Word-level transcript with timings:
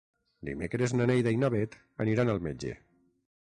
Dimecres 0.47 0.95
na 0.95 1.07
Neida 1.11 1.35
i 1.37 1.39
na 1.43 1.51
Bet 1.57 1.79
aniran 2.07 2.33
al 2.35 2.45
metge. 2.51 2.77